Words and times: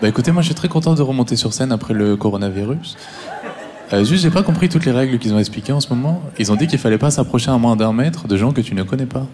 Bah 0.00 0.06
écoutez, 0.06 0.30
moi 0.30 0.42
je 0.42 0.46
suis 0.46 0.54
très 0.54 0.68
content 0.68 0.94
de 0.94 1.02
remonter 1.02 1.34
sur 1.34 1.52
scène 1.52 1.72
après 1.72 1.92
le 1.92 2.16
coronavirus. 2.16 2.96
Euh, 3.92 4.04
juste, 4.04 4.22
j'ai 4.22 4.30
pas 4.30 4.44
compris 4.44 4.68
toutes 4.68 4.84
les 4.84 4.92
règles 4.92 5.18
qu'ils 5.18 5.34
ont 5.34 5.40
expliquées 5.40 5.72
en 5.72 5.80
ce 5.80 5.88
moment. 5.88 6.22
Ils 6.38 6.52
ont 6.52 6.54
dit 6.54 6.68
qu'il 6.68 6.78
fallait 6.78 6.98
pas 6.98 7.10
s'approcher 7.10 7.50
à 7.50 7.58
moins 7.58 7.74
d'un 7.74 7.92
mètre 7.92 8.28
de 8.28 8.36
gens 8.36 8.52
que 8.52 8.60
tu 8.60 8.76
ne 8.76 8.84
connais 8.84 9.06
pas. 9.06 9.26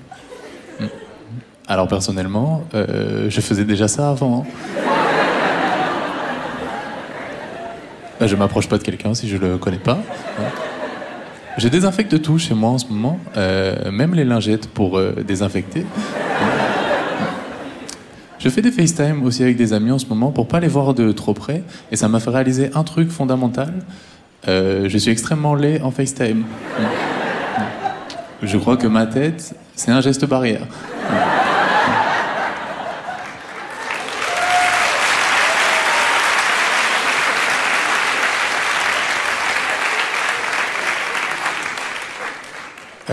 Hmm. 0.80 0.87
Alors 1.69 1.87
personnellement, 1.87 2.64
euh, 2.74 3.29
je 3.29 3.40
faisais 3.42 3.64
déjà 3.64 3.88
ça 3.88 4.08
avant. 4.08 4.46
Bah, 8.19 8.26
je 8.26 8.35
m'approche 8.35 8.67
pas 8.67 8.78
de 8.78 8.85
quelqu'un 8.85 9.12
si 9.12 9.28
je 9.28 9.37
le 9.37 9.58
connais 9.58 9.76
pas. 9.76 9.99
Je 11.58 11.69
désinfecte 11.69 12.22
tout 12.22 12.38
chez 12.38 12.54
moi 12.54 12.71
en 12.71 12.78
ce 12.78 12.87
moment, 12.87 13.19
euh, 13.37 13.90
même 13.90 14.15
les 14.15 14.24
lingettes 14.24 14.69
pour 14.69 14.99
désinfecter. 15.26 15.85
Je 18.45 18.51
fais 18.51 18.61
des 18.61 18.70
FaceTime 18.70 19.24
aussi 19.24 19.42
avec 19.42 19.56
des 19.56 19.73
amis 19.73 19.91
en 19.91 19.98
ce 19.98 20.05
moment 20.05 20.30
pour 20.30 20.46
pas 20.46 20.60
les 20.60 20.68
voir 20.68 20.92
de 20.92 21.12
trop 21.12 21.32
près, 21.32 21.62
et 21.91 21.96
ça 21.96 22.09
m'a 22.09 22.20
fait 22.20 22.28
réaliser 22.28 22.68
un 22.74 22.84
truc 22.84 23.10
fondamental. 23.10 23.73
Euh, 24.48 24.87
je 24.87 24.98
suis 24.98 25.10
extrêmement 25.10 25.55
laid 25.55 25.80
en 25.80 25.91
FaceTime. 25.91 26.45
Je 28.42 28.59
crois 28.59 28.77
que 28.77 28.87
ma 28.87 29.06
tête, 29.06 29.54
c'est 29.74 29.92
un 29.92 30.02
geste 30.02 30.27
barrière. 30.27 30.66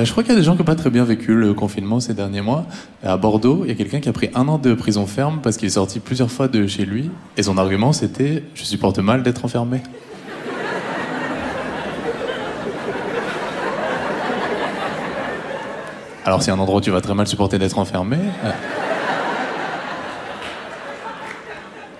Euh, 0.01 0.05
je 0.05 0.11
crois 0.11 0.23
qu'il 0.23 0.31
y 0.33 0.35
a 0.35 0.39
des 0.39 0.43
gens 0.43 0.53
qui 0.53 0.59
n'ont 0.59 0.65
pas 0.65 0.75
très 0.75 0.89
bien 0.89 1.03
vécu 1.03 1.35
le 1.35 1.53
confinement 1.53 1.99
ces 1.99 2.13
derniers 2.13 2.41
mois. 2.41 2.65
À 3.03 3.17
Bordeaux, 3.17 3.61
il 3.65 3.69
y 3.69 3.71
a 3.71 3.75
quelqu'un 3.75 3.99
qui 3.99 4.09
a 4.09 4.13
pris 4.13 4.29
un 4.33 4.47
an 4.47 4.57
de 4.57 4.73
prison 4.73 5.05
ferme 5.05 5.39
parce 5.43 5.57
qu'il 5.57 5.67
est 5.67 5.71
sorti 5.71 5.99
plusieurs 5.99 6.31
fois 6.31 6.47
de 6.47 6.65
chez 6.65 6.85
lui. 6.85 7.11
Et 7.37 7.43
son 7.43 7.57
argument, 7.57 7.93
c'était 7.93 8.43
Je 8.55 8.63
supporte 8.63 8.97
mal 8.99 9.21
d'être 9.21 9.45
enfermé. 9.45 9.81
Alors, 16.25 16.41
c'est 16.41 16.51
un 16.51 16.59
endroit 16.59 16.77
où 16.77 16.81
tu 16.81 16.91
vas 16.91 17.01
très 17.01 17.13
mal 17.15 17.27
supporter 17.27 17.59
d'être 17.59 17.77
enfermé. 17.77 18.17
euh, 18.45 18.51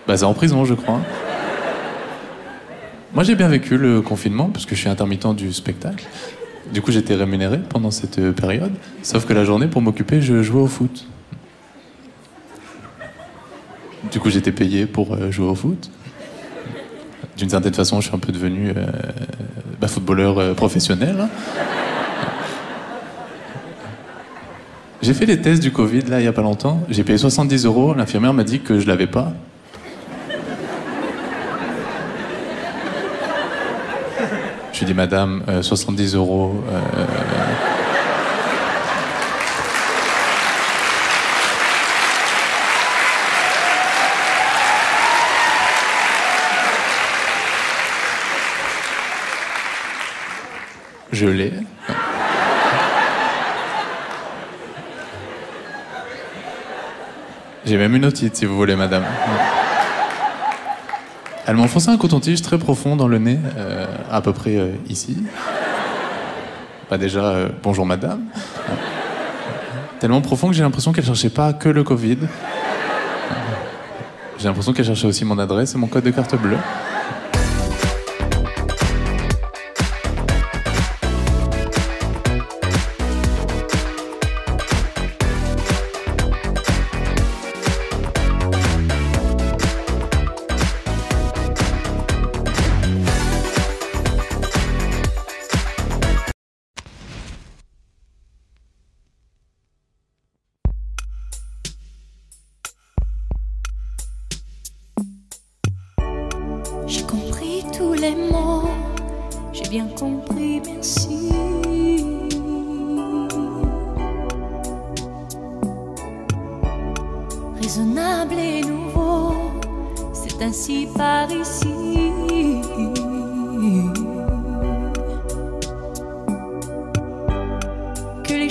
Bah, 0.07 0.17
c'est 0.17 0.25
en 0.25 0.33
prison, 0.33 0.66
je 0.66 0.73
crois. 0.73 0.99
Moi, 3.13 3.23
j'ai 3.23 3.35
bien 3.35 3.47
vécu 3.47 3.77
le 3.77 4.02
confinement 4.02 4.49
parce 4.49 4.66
que 4.66 4.73
je 4.75 4.79
suis 4.79 4.89
intermittent 4.89 5.35
du 5.35 5.52
spectacle. 5.53 6.07
Du 6.73 6.81
coup, 6.81 6.91
j'étais 6.91 7.15
rémunéré 7.15 7.59
pendant 7.69 7.91
cette 7.91 8.19
euh, 8.19 8.31
période. 8.31 8.71
Sauf 9.03 9.25
que 9.25 9.33
la 9.33 9.43
journée, 9.43 9.67
pour 9.67 9.81
m'occuper, 9.81 10.21
je 10.21 10.41
jouais 10.41 10.61
au 10.61 10.67
foot. 10.67 11.07
Du 14.11 14.19
coup, 14.19 14.29
j'étais 14.29 14.51
payé 14.51 14.85
pour 14.85 15.13
euh, 15.13 15.31
jouer 15.31 15.47
au 15.47 15.55
foot. 15.55 15.89
D'une 17.37 17.49
certaine 17.49 17.73
façon, 17.73 17.99
je 17.99 18.07
suis 18.07 18.15
un 18.15 18.19
peu 18.19 18.31
devenu 18.31 18.69
euh, 18.69 18.85
bah, 19.79 19.87
footballeur 19.87 20.55
professionnel. 20.55 21.15
hein. 21.21 21.29
J'ai 25.01 25.15
fait 25.15 25.25
les 25.25 25.41
tests 25.41 25.63
du 25.63 25.71
Covid 25.71 26.01
là 26.01 26.21
il 26.21 26.25
y 26.25 26.27
a 26.27 26.31
pas 26.33 26.43
longtemps. 26.43 26.83
J'ai 26.89 27.03
payé 27.03 27.17
70 27.17 27.65
euros. 27.65 27.95
L'infirmière 27.95 28.33
m'a 28.33 28.43
dit 28.43 28.59
que 28.59 28.79
je 28.79 28.85
l'avais 28.85 29.07
pas. 29.07 29.33
Ai 34.81 34.85
dit, 34.85 34.95
madame, 34.95 35.43
euh, 35.47 35.61
70 35.61 36.15
euros. 36.15 36.55
euh, 36.71 37.05
Je 51.11 51.27
l'ai. 51.27 51.53
J'ai 57.66 57.77
même 57.77 57.95
une 57.95 58.06
otite, 58.06 58.35
si 58.35 58.45
vous 58.45 58.56
voulez, 58.56 58.75
madame. 58.75 59.03
Elle 61.47 61.56
m'a 61.56 61.63
enfoncé 61.63 61.90
un 61.90 61.97
coton-tige 61.97 62.41
très 62.41 62.59
profond 62.59 62.96
dans 62.96 63.07
le 63.07 63.18
nez, 63.18 63.40
euh, 63.57 63.85
à 64.12 64.22
peu 64.22 64.31
près 64.31 64.57
euh, 64.57 64.74
ici. 64.88 65.18
Bah 66.90 66.97
déjà, 66.97 67.24
euh, 67.24 67.50
bonjour 67.63 67.85
madame. 67.85 68.25
Tellement 70.00 70.22
profond 70.22 70.50
que 70.50 70.53
j'ai 70.53 70.62
l'impression 70.62 70.91
qu'elle 70.91 71.06
cherchait 71.06 71.30
pas 71.30 71.53
que 71.53 71.69
le 71.69 71.84
Covid. 71.84 72.18
J'ai 74.38 74.47
l'impression 74.47 74.74
qu'elle 74.74 74.85
cherchait 74.85 75.07
aussi 75.07 75.25
mon 75.25 75.40
adresse 75.40 75.74
et 75.74 75.78
mon 75.78 75.88
code 75.88 76.03
de 76.03 76.12
carte 76.12 76.35
bleue. 76.35 76.57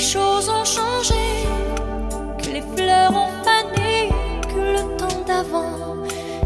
Choses 0.00 0.48
ont 0.48 0.64
changé, 0.64 1.46
que 2.38 2.50
les 2.50 2.62
fleurs 2.74 3.12
ont 3.12 3.28
fané, 3.44 4.08
que 4.48 4.60
le 4.76 4.96
temps 4.96 5.22
d'avant, 5.26 5.76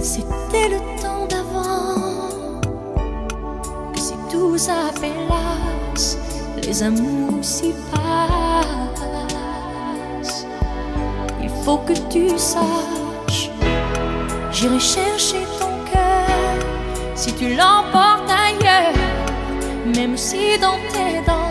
c'était 0.00 0.70
le 0.70 0.80
temps 1.00 1.26
d'avant. 1.28 2.60
Que 3.92 4.00
si 4.00 4.14
tout 4.30 4.58
s'appelasse, 4.58 6.18
les 6.56 6.82
amours 6.82 7.42
s'y 7.42 7.72
passent. 7.92 8.16
Il 11.42 11.50
faut 11.64 11.78
que 11.78 11.94
tu 12.10 12.30
saches, 12.36 13.50
j'irai 14.50 14.80
chercher 14.80 15.46
ton 15.60 15.70
cœur 15.92 16.58
si 17.14 17.32
tu 17.34 17.54
l'emportes 17.54 18.28
ailleurs, 18.28 18.94
même 19.94 20.16
si 20.16 20.58
dans 20.58 20.78
tes 20.92 21.22
danses, 21.24 21.43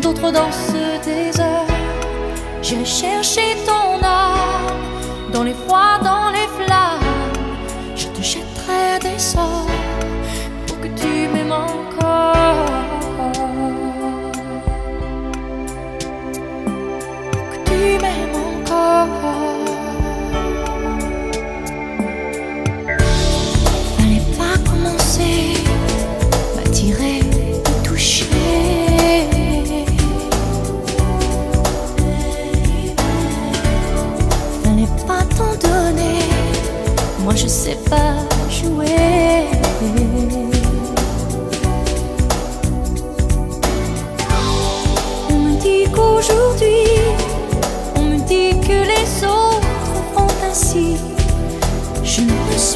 d'autres 0.00 0.30
dansent 0.30 0.72
des 1.04 1.40
heures. 1.40 1.66
J'irai 2.62 2.84
chercher 2.84 3.56
ton 3.64 4.04
âme 4.04 5.32
dans 5.32 5.44
les 5.44 5.54
froids, 5.54 5.98
dans 6.02 6.25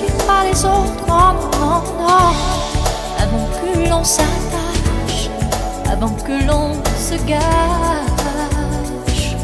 suis 0.05 0.13
pas 0.27 0.43
les 0.45 0.65
autres, 0.65 1.07
non, 1.07 1.35
non, 1.61 1.83
non. 1.99 2.33
Avant 3.19 3.47
que 3.59 3.71
l'on 3.89 4.05
s'attache, 4.05 5.29
avant 5.91 6.11
que 6.27 6.35
l'on 6.47 6.75
se 6.97 7.15
gâche, 7.27 9.37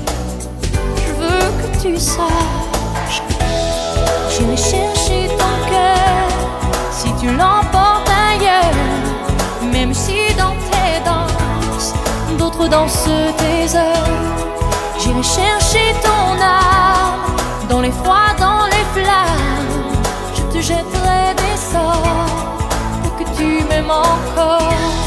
je 1.05 1.13
veux 1.21 1.49
que 1.61 1.69
tu 1.83 1.93
saches. 1.99 3.23
J'irai 4.31 4.57
chercher 4.57 5.29
ton 5.29 5.55
cœur 5.71 6.29
si 6.91 7.09
tu 7.21 7.27
l'emportes 7.27 8.11
ailleurs, 8.31 8.75
même 9.73 9.93
si 9.95 10.17
dans 10.39 10.55
tes 10.71 11.01
danses, 11.05 11.93
d'autres 12.39 12.69
dansent 12.69 13.09
tes 13.39 13.77
heures. 13.77 14.13
J'irai 14.99 15.23
chercher 15.23 15.95
ton 16.03 16.41
âme 16.43 17.21
dans 17.69 17.81
les 17.81 17.93
froids, 17.93 18.35
dans 18.39 18.65
les 18.67 18.85
flammes. 18.95 19.76
Te 20.57 20.63
jetterai 20.63 21.35
des 21.37 21.59
sorts 21.71 22.57
pour 23.03 23.17
que 23.17 23.25
tu 23.37 23.63
m'aimes 23.69 23.91
encore. 23.91 25.06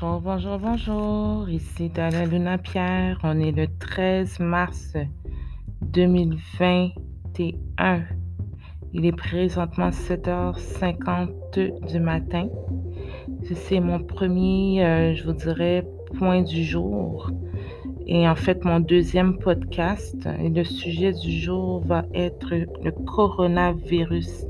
Bonjour, 0.00 0.22
bonjour, 0.22 0.58
bonjour. 0.58 1.50
Ici 1.50 1.90
Dalla 1.90 2.24
Luna 2.24 2.56
Pierre. 2.56 3.18
On 3.24 3.38
est 3.38 3.52
le 3.52 3.66
13 3.78 4.40
mars 4.40 4.94
2021. 5.82 8.00
Il 8.94 9.04
est 9.04 9.12
présentement 9.12 9.90
7h50 9.90 11.92
du 11.92 12.00
matin. 12.00 12.48
C'est 13.52 13.80
mon 13.80 14.02
premier, 14.02 14.82
euh, 14.82 15.14
je 15.14 15.24
vous 15.24 15.34
dirais, 15.34 15.86
point 16.16 16.40
du 16.40 16.64
jour. 16.64 17.30
Et 18.14 18.28
en 18.28 18.34
fait, 18.34 18.62
mon 18.66 18.78
deuxième 18.78 19.38
podcast. 19.38 20.28
Et 20.38 20.50
le 20.50 20.64
sujet 20.64 21.14
du 21.14 21.32
jour 21.32 21.80
va 21.80 22.04
être 22.12 22.50
le 22.84 22.90
coronavirus 22.90 24.44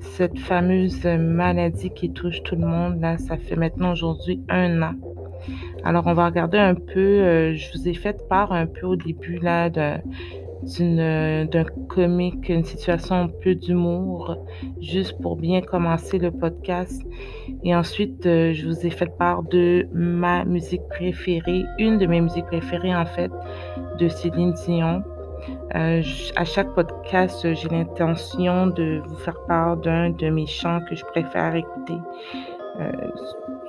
cette 0.00 0.38
fameuse 0.38 1.04
maladie 1.04 1.90
qui 1.90 2.12
touche 2.12 2.44
tout 2.44 2.54
le 2.54 2.64
monde, 2.64 3.00
là, 3.00 3.18
ça 3.18 3.36
fait 3.36 3.56
maintenant 3.56 3.90
aujourd'hui 3.90 4.40
un 4.48 4.82
an. 4.82 4.92
Alors, 5.82 6.06
on 6.06 6.14
va 6.14 6.26
regarder 6.26 6.58
un 6.58 6.76
peu, 6.76 7.00
euh, 7.00 7.54
je 7.54 7.72
vous 7.72 7.88
ai 7.88 7.94
fait 7.94 8.24
part 8.28 8.52
un 8.52 8.66
peu 8.66 8.86
au 8.86 8.94
début, 8.94 9.40
là, 9.40 9.68
de- 9.68 9.98
d'un 10.76 11.64
comique, 11.88 12.48
une 12.48 12.64
situation 12.64 13.14
un 13.14 13.28
peu 13.28 13.54
d'humour, 13.54 14.36
juste 14.80 15.20
pour 15.20 15.36
bien 15.36 15.60
commencer 15.60 16.18
le 16.18 16.30
podcast. 16.30 17.02
Et 17.64 17.74
ensuite, 17.74 18.26
euh, 18.26 18.52
je 18.52 18.66
vous 18.66 18.86
ai 18.86 18.90
fait 18.90 19.10
part 19.18 19.42
de 19.44 19.88
ma 19.92 20.44
musique 20.44 20.86
préférée, 20.88 21.64
une 21.78 21.98
de 21.98 22.06
mes 22.06 22.20
musiques 22.20 22.46
préférées, 22.46 22.94
en 22.94 23.06
fait, 23.06 23.30
de 23.98 24.08
Céline 24.08 24.52
Dion. 24.52 25.02
Euh, 25.74 26.02
à 26.36 26.44
chaque 26.44 26.74
podcast, 26.74 27.44
euh, 27.44 27.54
j'ai 27.54 27.68
l'intention 27.68 28.66
de 28.66 29.00
vous 29.06 29.16
faire 29.16 29.40
part 29.46 29.76
d'un 29.78 30.10
de 30.10 30.28
mes 30.28 30.46
chants 30.46 30.80
que 30.88 30.94
je 30.94 31.04
préfère 31.04 31.54
écouter. 31.54 31.98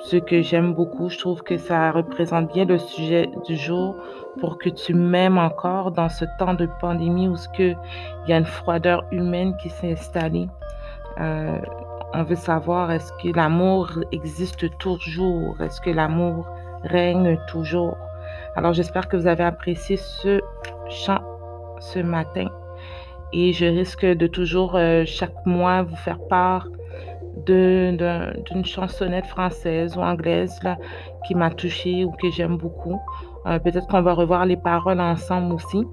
Ce 0.01 0.17
que 0.17 0.41
j'aime 0.41 0.73
beaucoup, 0.73 1.09
je 1.09 1.17
trouve 1.17 1.43
que 1.43 1.57
ça 1.57 1.91
représente 1.91 2.53
bien 2.53 2.65
le 2.65 2.77
sujet 2.77 3.29
du 3.45 3.55
jour 3.57 3.95
pour 4.39 4.57
que 4.57 4.69
tu 4.69 4.93
m'aimes 4.93 5.37
encore 5.37 5.91
dans 5.91 6.09
ce 6.09 6.25
temps 6.37 6.53
de 6.53 6.67
pandémie 6.79 7.27
où 7.27 7.35
il 7.57 7.75
y 8.27 8.33
a 8.33 8.37
une 8.37 8.45
froideur 8.45 9.03
humaine 9.11 9.55
qui 9.57 9.69
s'est 9.69 9.91
installée. 9.91 10.47
Euh, 11.19 11.59
on 12.13 12.23
veut 12.23 12.35
savoir 12.35 12.91
est-ce 12.91 13.11
que 13.21 13.35
l'amour 13.35 13.89
existe 14.11 14.77
toujours? 14.77 15.59
Est-ce 15.61 15.81
que 15.81 15.89
l'amour 15.89 16.47
règne 16.83 17.37
toujours? 17.47 17.97
Alors 18.55 18.73
j'espère 18.73 19.07
que 19.07 19.17
vous 19.17 19.27
avez 19.27 19.43
apprécié 19.43 19.97
ce 19.97 20.39
chant 20.89 21.21
ce 21.79 21.99
matin 21.99 22.47
et 23.31 23.53
je 23.53 23.65
risque 23.65 24.05
de 24.05 24.27
toujours 24.27 24.75
euh, 24.75 25.03
chaque 25.05 25.45
mois 25.45 25.83
vous 25.83 25.95
faire 25.95 26.19
part 26.29 26.67
d'une 27.45 28.65
chansonnette 28.65 29.25
française 29.25 29.95
ou 29.97 30.01
anglaise 30.01 30.57
là, 30.63 30.77
qui 31.25 31.35
m'a 31.35 31.49
touchée 31.49 32.05
ou 32.05 32.11
que 32.11 32.29
j'aime 32.31 32.57
beaucoup. 32.57 32.99
Euh, 33.45 33.59
Peut-être 33.59 33.87
qu'on 33.87 34.01
va 34.01 34.13
revoir 34.13 34.45
les 34.45 34.57
paroles 34.57 34.99
ensemble 34.99 35.53
aussi. 35.53 35.85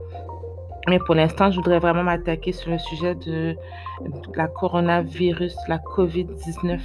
Mais 0.88 1.00
pour 1.00 1.16
l'instant, 1.16 1.50
je 1.50 1.56
voudrais 1.56 1.80
vraiment 1.80 2.04
m'attaquer 2.04 2.52
sur 2.52 2.70
le 2.70 2.78
sujet 2.78 3.16
de, 3.16 3.56
de 4.04 4.36
la 4.36 4.46
coronavirus, 4.46 5.56
la 5.66 5.78
COVID-19, 5.78 6.78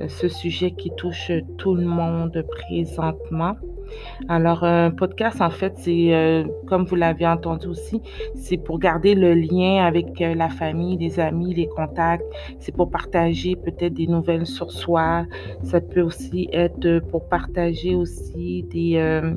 euh, 0.00 0.08
ce 0.08 0.28
sujet 0.28 0.70
qui 0.70 0.90
touche 0.96 1.30
tout 1.58 1.74
le 1.74 1.84
monde 1.84 2.42
présentement. 2.50 3.56
Alors, 4.28 4.64
un 4.64 4.90
podcast, 4.90 5.40
en 5.40 5.50
fait, 5.50 5.74
c'est, 5.76 6.14
euh, 6.14 6.44
comme 6.66 6.84
vous 6.84 6.96
l'avez 6.96 7.26
entendu 7.26 7.68
aussi, 7.68 8.00
c'est 8.34 8.56
pour 8.56 8.78
garder 8.78 9.14
le 9.14 9.34
lien 9.34 9.84
avec 9.84 10.20
euh, 10.20 10.34
la 10.34 10.48
famille, 10.48 10.96
les 10.98 11.20
amis, 11.20 11.54
les 11.54 11.68
contacts. 11.68 12.24
C'est 12.58 12.74
pour 12.74 12.90
partager 12.90 13.56
peut-être 13.56 13.94
des 13.94 14.06
nouvelles 14.06 14.46
sur 14.46 14.70
soi. 14.70 15.24
Ça 15.62 15.80
peut 15.80 16.02
aussi 16.02 16.48
être 16.52 16.86
euh, 16.86 17.00
pour 17.00 17.28
partager 17.28 17.94
aussi 17.94 18.64
des, 18.70 18.96
euh, 18.96 19.34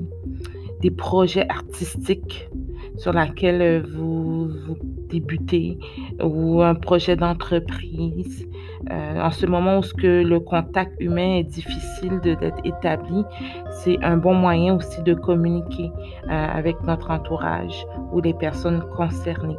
des 0.81 0.91
projets 0.91 1.47
artistiques 1.49 2.49
sur 2.97 3.13
lesquels 3.13 3.61
euh, 3.61 3.83
vous, 3.95 4.47
vous 4.67 4.77
débutez 5.13 5.77
ou 6.21 6.61
un 6.61 6.75
projet 6.75 7.15
d'entreprise. 7.15 8.47
Euh, 8.91 9.21
en 9.21 9.31
ce 9.31 9.45
moment 9.45 9.77
où 9.79 9.83
ce 9.83 9.93
que 9.93 10.23
le 10.23 10.39
contact 10.39 10.93
humain 10.99 11.37
est 11.37 11.43
difficile 11.43 12.19
d'être 12.21 12.59
établi, 12.65 13.23
c'est 13.71 13.97
un 14.03 14.17
bon 14.17 14.33
moyen 14.33 14.75
aussi 14.75 15.01
de 15.03 15.13
communiquer 15.13 15.91
euh, 16.29 16.29
avec 16.29 16.81
notre 16.83 17.11
entourage 17.11 17.85
ou 18.11 18.19
les 18.19 18.33
personnes 18.33 18.83
concernées. 18.97 19.57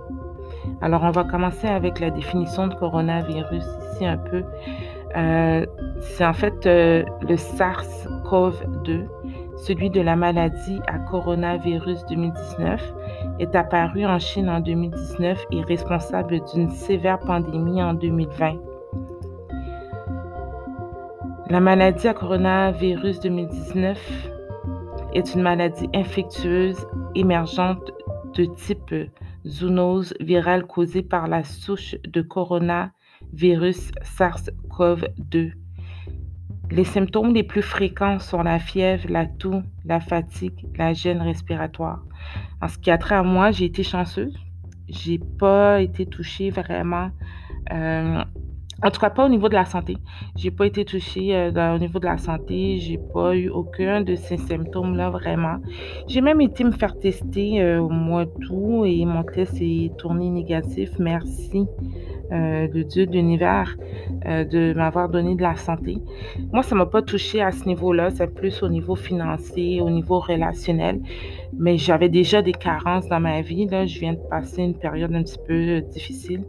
Alors, 0.82 1.02
on 1.04 1.10
va 1.10 1.24
commencer 1.24 1.66
avec 1.66 2.00
la 2.00 2.10
définition 2.10 2.66
de 2.66 2.74
coronavirus 2.74 3.64
ici 3.92 4.06
un 4.06 4.18
peu. 4.18 4.42
Euh, 5.16 5.64
c'est 6.00 6.26
en 6.26 6.32
fait 6.32 6.66
le 6.66 7.36
SARS-CoV-2, 7.36 9.06
celui 9.56 9.88
de 9.90 10.00
la 10.00 10.16
maladie 10.16 10.80
à 10.86 10.98
coronavirus 10.98 12.04
2019, 12.10 12.94
est 13.38 13.54
apparu 13.54 14.04
en 14.04 14.18
Chine 14.18 14.48
en 14.48 14.60
2019 14.60 15.44
et 15.50 15.62
responsable 15.62 16.40
d'une 16.52 16.70
sévère 16.70 17.18
pandémie 17.18 17.82
en 17.82 17.94
2020. 17.94 18.54
La 21.50 21.60
maladie 21.60 22.08
à 22.08 22.14
coronavirus 22.14 23.20
2019 23.20 24.30
est 25.12 25.34
une 25.34 25.42
maladie 25.42 25.88
infectieuse 25.94 26.86
émergente 27.14 27.90
de 28.34 28.46
type 28.46 28.94
zoonose 29.46 30.14
virale 30.20 30.66
causée 30.66 31.02
par 31.02 31.28
la 31.28 31.44
souche 31.44 31.96
de 32.04 32.22
coronavirus 32.22 33.92
SARS-CoV-2 34.02 35.52
Les 36.74 36.82
symptômes 36.82 37.32
les 37.32 37.44
plus 37.44 37.62
fréquents 37.62 38.18
sont 38.18 38.42
la 38.42 38.58
fièvre, 38.58 39.06
la 39.08 39.26
toux, 39.26 39.62
la 39.84 40.00
fatigue, 40.00 40.66
la 40.76 40.92
gêne 40.92 41.22
respiratoire. 41.22 42.02
En 42.60 42.66
ce 42.66 42.78
qui 42.78 42.90
a 42.90 42.98
trait 42.98 43.14
à 43.14 43.22
moi, 43.22 43.52
j'ai 43.52 43.66
été 43.66 43.84
chanceuse. 43.84 44.36
J'ai 44.88 45.20
pas 45.20 45.80
été 45.80 46.04
touchée 46.04 46.50
vraiment 46.50 47.10
euh, 47.72 48.24
en 48.84 48.90
tout 48.90 49.00
cas, 49.00 49.08
pas 49.08 49.24
au 49.24 49.28
niveau 49.30 49.48
de 49.48 49.54
la 49.54 49.64
santé. 49.64 49.96
J'ai 50.36 50.50
pas 50.50 50.66
été 50.66 50.84
touchée 50.84 51.34
euh, 51.34 51.74
au 51.74 51.78
niveau 51.78 51.98
de 51.98 52.04
la 52.04 52.18
santé. 52.18 52.78
J'ai 52.78 52.98
pas 52.98 53.34
eu 53.34 53.48
aucun 53.48 54.02
de 54.02 54.14
ces 54.14 54.36
symptômes-là 54.36 55.08
vraiment. 55.08 55.56
J'ai 56.06 56.20
même 56.20 56.42
été 56.42 56.64
me 56.64 56.72
faire 56.72 56.98
tester 56.98 57.62
euh, 57.62 57.80
au 57.80 57.88
mois 57.88 58.26
d'août 58.26 58.84
et 58.84 59.06
mon 59.06 59.22
test 59.22 59.56
est 59.60 59.96
tourné 59.96 60.28
négatif. 60.28 60.90
Merci 60.98 61.66
euh, 62.32 62.68
le 62.72 62.84
Dieu 62.84 63.06
de 63.06 63.12
l'univers 63.12 63.76
de 64.24 64.72
m'avoir 64.74 65.08
donné 65.08 65.34
de 65.34 65.42
la 65.42 65.56
santé. 65.56 65.98
Moi, 66.52 66.62
ça 66.62 66.74
m'a 66.74 66.86
pas 66.86 67.02
touché 67.02 67.40
à 67.42 67.52
ce 67.52 67.64
niveau-là. 67.66 68.10
C'est 68.10 68.34
plus 68.34 68.62
au 68.62 68.68
niveau 68.68 68.96
financier, 68.96 69.80
au 69.80 69.90
niveau 69.90 70.18
relationnel. 70.18 71.00
Mais 71.56 71.78
j'avais 71.78 72.08
déjà 72.08 72.42
des 72.42 72.52
carences 72.52 73.08
dans 73.08 73.20
ma 73.20 73.40
vie. 73.40 73.66
Là, 73.66 73.86
je 73.86 73.98
viens 73.98 74.14
de 74.14 74.28
passer 74.30 74.62
une 74.62 74.74
période 74.74 75.14
un 75.14 75.22
petit 75.22 75.38
peu 75.46 75.80
difficile. 75.80 76.44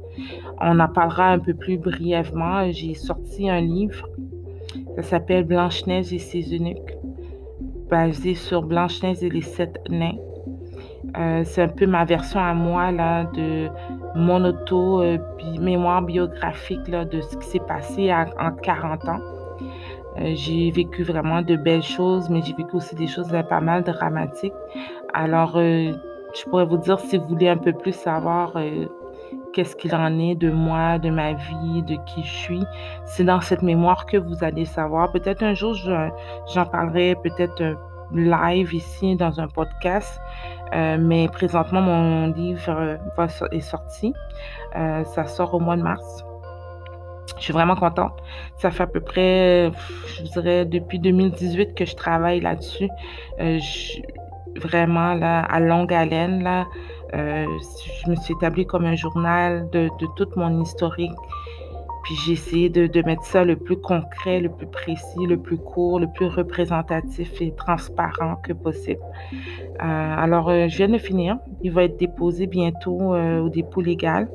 On 0.60 0.80
en 0.80 0.88
parlera 0.88 1.32
un 1.32 1.40
peu 1.40 1.54
plus 1.54 1.78
brièvement. 1.78 2.72
J'ai 2.72 2.94
sorti 2.94 3.50
un 3.50 3.62
livre. 3.62 4.08
Ça 4.96 5.04
s'appelle 5.04 5.44
Blanche-Neige 5.44 6.14
et 6.14 6.20
ses 6.20 6.54
eunuques, 6.54 6.98
basé 7.90 8.34
sur 8.34 8.64
Blanche-Neige 8.64 9.24
et 9.24 9.30
les 9.30 9.42
sept 9.42 9.80
nains. 9.90 10.18
Euh, 11.18 11.44
c'est 11.46 11.62
un 11.62 11.68
peu 11.68 11.86
ma 11.86 12.04
version 12.04 12.40
à 12.40 12.54
moi 12.54 12.92
là, 12.92 13.26
de 13.26 13.68
mon 14.16 14.44
auto 14.44 15.02
euh, 15.02 15.18
biographique 16.02 16.88
là, 16.88 17.06
de 17.06 17.22
ce 17.22 17.38
qui 17.38 17.48
s'est 17.48 17.60
passé 17.60 18.14
en 18.14 18.52
40 18.52 19.08
ans. 19.08 19.20
Euh, 20.18 20.32
j'ai 20.34 20.72
vécu 20.72 21.04
vraiment 21.04 21.42
de 21.42 21.56
belles 21.56 21.84
choses, 21.84 22.30
mais 22.30 22.42
j'ai 22.42 22.54
vécu 22.54 22.76
aussi 22.76 22.96
des 22.96 23.08
choses 23.08 23.32
pas 23.50 23.62
mal 23.62 23.84
dramatiques. 23.84 24.54
Alors, 25.14 25.58
je 25.58 26.50
pourrais 26.50 26.66
vous 26.66 26.78
dire 26.78 27.00
si 27.00 27.18
vous 27.18 27.28
voulez 27.28 27.48
un 27.48 27.58
peu 27.58 27.74
plus 27.74 27.96
savoir 27.96 28.58
qu'est-ce 29.54 29.76
qu'il 29.76 29.96
en 29.96 30.20
est 30.20 30.36
de 30.36 30.52
moi, 30.52 31.00
de 31.00 31.10
ma 31.10 31.34
vie, 31.34 31.84
de 31.84 31.96
qui 32.06 32.24
je 32.24 32.34
suis. 32.34 32.64
C'est 33.06 33.24
dans 33.24 33.40
cette 33.40 33.62
mémoire 33.62 34.06
que 34.06 34.18
vous 34.18 34.44
allez 34.44 34.66
savoir. 34.66 35.12
Peut-être 35.12 35.44
un 35.44 35.54
jour, 35.54 35.74
j'en 35.74 36.66
parlerai 36.66 37.16
peut-être 37.24 37.78
live 38.12 38.74
ici 38.74 39.16
dans 39.16 39.40
un 39.40 39.48
podcast. 39.48 40.20
Euh, 40.74 40.98
mais 41.00 41.28
présentement, 41.28 41.82
mon 41.82 42.28
livre 42.28 42.70
euh, 42.70 43.48
est 43.52 43.62
sorti. 43.62 44.14
Euh, 44.76 45.04
ça 45.04 45.26
sort 45.26 45.54
au 45.54 45.60
mois 45.60 45.78
de 45.78 45.84
mars. 45.84 46.24
Je 47.38 47.44
suis 47.44 47.54
vraiment 47.54 47.76
contente. 47.76 48.14
Ça 48.58 48.72
fait 48.72 48.84
à 48.84 48.88
peu 48.88 49.02
près, 49.02 49.72
je 50.18 50.24
dirais, 50.24 50.66
depuis 50.66 51.00
2018 51.00 51.74
que 51.76 51.86
je 51.86 51.96
travaille 51.96 52.40
là-dessus. 52.40 52.90
vraiment, 54.58 55.14
là, 55.16 55.42
à 55.42 55.60
longue 55.60 55.94
haleine, 55.94 56.44
là. 56.44 56.66
je 57.14 58.10
me 58.10 58.16
suis 58.16 58.34
établie 58.34 58.66
comme 58.66 58.86
un 58.86 58.96
journal 58.96 59.70
de, 59.72 59.90
de 60.00 60.08
toute 60.16 60.36
mon 60.38 60.62
historique 60.62 61.12
puis 62.06 62.16
j'ai 62.24 62.34
essayé 62.34 62.70
de, 62.70 63.02
mettre 63.02 63.24
ça 63.24 63.44
le 63.44 63.56
plus 63.56 63.78
concret, 63.78 64.40
le 64.40 64.50
plus 64.50 64.68
précis, 64.68 65.26
le 65.28 65.38
plus 65.38 65.58
court, 65.58 66.00
le 66.00 66.06
plus 66.06 66.28
représentatif 66.28 67.42
et 67.42 67.52
transparent 67.56 68.36
que 68.44 68.54
possible. 68.54 69.02
Euh, 69.34 69.80
alors, 69.82 70.50
euh, 70.50 70.68
je 70.68 70.78
viens 70.78 70.88
de 70.88 71.00
finir. 71.00 71.40
Il 71.64 71.72
va 71.72 71.84
être 71.84 71.98
déposé 71.98 72.46
bientôt 72.46 73.16
euh, 73.16 73.40
au 73.40 73.50
dépôt 73.50 73.82
légal. 73.82 74.30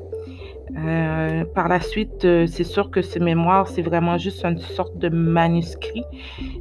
Euh, 0.77 1.43
par 1.53 1.67
la 1.67 1.81
suite, 1.81 2.23
euh, 2.23 2.47
c'est 2.47 2.63
sûr 2.63 2.91
que 2.91 3.01
ce 3.01 3.19
mémoire, 3.19 3.67
c'est 3.67 3.81
vraiment 3.81 4.17
juste 4.17 4.43
une 4.45 4.59
sorte 4.59 4.97
de 4.97 5.09
manuscrit. 5.09 6.03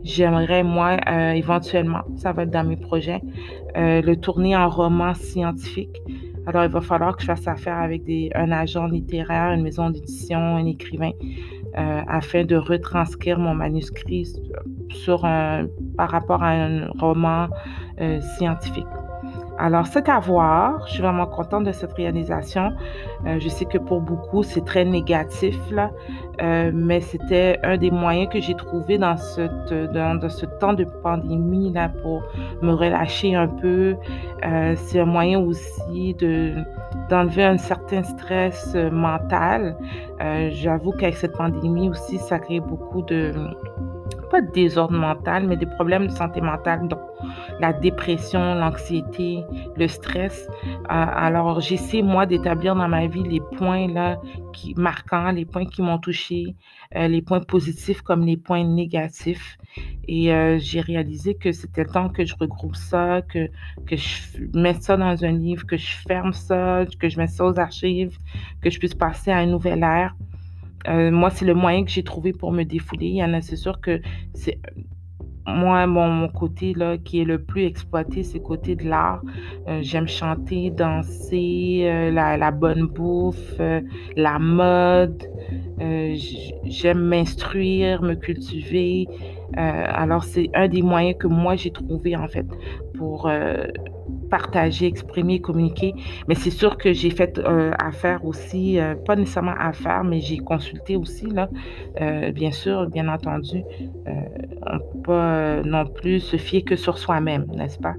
J'aimerais, 0.02 0.62
moi, 0.62 0.96
euh, 1.08 1.32
éventuellement, 1.32 2.02
ça 2.16 2.32
va 2.32 2.42
être 2.42 2.50
dans 2.50 2.64
mes 2.64 2.76
projets, 2.76 3.20
le 3.76 4.14
tourner 4.14 4.56
en 4.56 4.68
roman 4.68 5.14
scientifique. 5.14 5.96
Alors, 6.46 6.64
il 6.64 6.70
va 6.70 6.80
falloir 6.80 7.16
que 7.16 7.22
je 7.22 7.26
fasse 7.26 7.46
affaire 7.46 7.76
avec 7.76 8.02
un 8.34 8.50
agent 8.50 8.86
littéraire, 8.86 9.52
une 9.52 9.62
maison 9.62 9.90
d'édition, 9.90 10.38
un 10.38 10.66
écrivain, 10.66 11.12
afin 11.74 12.44
de 12.44 12.56
retranscrire 12.56 13.38
mon 13.38 13.54
manuscrit 13.54 14.26
par 15.96 16.10
rapport 16.10 16.42
à 16.42 16.50
un 16.50 16.88
roman 16.98 17.48
scientifique. 18.36 18.86
Alors, 19.62 19.86
c'est 19.86 20.08
à 20.08 20.18
voir. 20.18 20.86
Je 20.86 20.94
suis 20.94 21.02
vraiment 21.02 21.26
contente 21.26 21.64
de 21.64 21.72
cette 21.72 21.92
réalisation. 21.92 22.72
Euh, 23.26 23.38
je 23.38 23.48
sais 23.50 23.66
que 23.66 23.76
pour 23.76 24.00
beaucoup, 24.00 24.42
c'est 24.42 24.64
très 24.64 24.86
négatif, 24.86 25.58
euh, 26.40 26.70
mais 26.72 27.00
c'était 27.02 27.58
un 27.62 27.76
des 27.76 27.90
moyens 27.90 28.32
que 28.32 28.40
j'ai 28.40 28.54
trouvé 28.54 28.96
dans, 28.96 29.18
cette, 29.18 29.74
dans, 29.92 30.18
ce 30.30 30.46
temps 30.46 30.72
de 30.72 30.84
pandémie 31.02 31.70
là, 31.74 31.90
pour 32.02 32.22
me 32.62 32.72
relâcher 32.72 33.34
un 33.34 33.48
peu. 33.48 33.96
Euh, 34.46 34.72
c'est 34.76 35.00
un 35.00 35.04
moyen 35.04 35.38
aussi 35.40 36.14
de, 36.14 36.54
d'enlever 37.10 37.44
un 37.44 37.58
certain 37.58 38.02
stress 38.02 38.74
mental. 38.90 39.76
J'avoue 40.52 40.92
qu'avec 40.92 41.16
cette 41.16 41.36
pandémie 41.36 41.90
aussi, 41.90 42.16
ça 42.16 42.38
crée 42.38 42.60
beaucoup 42.60 43.02
de 43.02 43.34
pas 44.30 44.40
de 44.40 44.50
désordre 44.52 44.94
mental, 44.94 45.46
mais 45.46 45.56
des 45.56 45.66
problèmes 45.66 46.06
de 46.06 46.12
santé 46.12 46.40
mentale, 46.40 46.88
donc 46.88 47.00
la 47.58 47.72
dépression, 47.72 48.54
l'anxiété, 48.54 49.44
le 49.76 49.88
stress. 49.88 50.48
Euh, 50.64 50.76
alors, 50.88 51.60
j'essaie, 51.60 52.02
moi, 52.02 52.26
d'établir 52.26 52.74
dans 52.74 52.88
ma 52.88 53.06
vie 53.06 53.22
les 53.22 53.40
points 53.56 53.88
là, 53.88 54.18
qui, 54.52 54.74
marquants, 54.76 55.30
les 55.32 55.44
points 55.44 55.66
qui 55.66 55.82
m'ont 55.82 55.98
touché, 55.98 56.54
euh, 56.96 57.08
les 57.08 57.22
points 57.22 57.40
positifs 57.40 58.02
comme 58.02 58.24
les 58.24 58.36
points 58.36 58.64
négatifs. 58.64 59.58
Et 60.08 60.32
euh, 60.32 60.58
j'ai 60.58 60.80
réalisé 60.80 61.34
que 61.34 61.52
c'était 61.52 61.84
le 61.84 61.90
temps 61.90 62.08
que 62.08 62.24
je 62.24 62.34
regroupe 62.38 62.76
ça, 62.76 63.22
que, 63.22 63.48
que 63.86 63.96
je 63.96 64.20
mette 64.54 64.82
ça 64.82 64.96
dans 64.96 65.24
un 65.24 65.32
livre, 65.32 65.66
que 65.66 65.76
je 65.76 65.92
ferme 66.08 66.32
ça, 66.32 66.84
que 66.98 67.08
je 67.08 67.18
mette 67.18 67.30
ça 67.30 67.44
aux 67.44 67.58
archives, 67.58 68.18
que 68.60 68.70
je 68.70 68.78
puisse 68.78 68.94
passer 68.94 69.30
à 69.30 69.38
un 69.38 69.46
nouvel 69.46 69.82
ère. 69.82 70.14
Euh, 70.88 71.10
moi, 71.10 71.30
c'est 71.30 71.44
le 71.44 71.54
moyen 71.54 71.84
que 71.84 71.90
j'ai 71.90 72.02
trouvé 72.02 72.32
pour 72.32 72.52
me 72.52 72.64
défouler. 72.64 73.06
Il 73.06 73.16
y 73.16 73.24
en 73.24 73.34
a, 73.34 73.40
c'est 73.40 73.56
sûr 73.56 73.80
que 73.80 74.00
c'est 74.34 74.58
moi, 75.46 75.86
mon, 75.86 76.28
côté 76.28 76.74
là, 76.74 76.96
qui 76.96 77.20
est 77.20 77.24
le 77.24 77.42
plus 77.42 77.64
exploité, 77.64 78.22
c'est 78.22 78.38
le 78.38 78.44
côté 78.44 78.76
de 78.76 78.88
l'art. 78.88 79.20
Euh, 79.66 79.80
j'aime 79.82 80.06
chanter, 80.06 80.70
danser, 80.70 81.82
euh, 81.84 82.10
la, 82.10 82.50
bonne 82.52 82.86
bouffe, 82.86 83.60
la 84.16 84.38
mode. 84.38 85.24
j'aime 85.78 87.00
m'instruire, 87.00 88.02
me 88.02 88.14
cultiver. 88.14 89.08
alors, 89.54 90.24
c'est 90.24 90.50
un 90.54 90.68
des 90.68 90.82
moyens 90.82 91.16
que 91.18 91.26
moi, 91.26 91.56
j'ai 91.56 91.72
trouvé, 91.72 92.14
en 92.16 92.28
fait, 92.28 92.46
pour 92.94 93.28
partager, 94.30 94.86
exprimer, 94.86 95.40
communiquer. 95.40 95.94
Mais 96.28 96.34
c'est 96.34 96.50
sûr 96.50 96.78
que 96.78 96.92
j'ai 96.92 97.10
fait 97.10 97.38
euh, 97.38 97.72
affaire 97.78 98.24
aussi, 98.24 98.78
euh, 98.78 98.94
pas 98.94 99.16
nécessairement 99.16 99.54
affaire, 99.58 100.04
mais 100.04 100.20
j'ai 100.20 100.38
consulté 100.38 100.96
aussi, 100.96 101.26
là. 101.26 101.48
Euh, 102.00 102.32
bien 102.32 102.52
sûr, 102.52 102.88
bien 102.88 103.08
entendu, 103.08 103.62
on 104.06 104.74
ne 104.74 104.78
peut 104.78 105.02
pas 105.02 105.62
non 105.62 105.84
plus 105.86 106.20
se 106.20 106.36
fier 106.36 106.62
que 106.62 106.76
sur 106.76 106.96
soi-même, 106.98 107.46
n'est-ce 107.54 107.78
pas? 107.78 107.94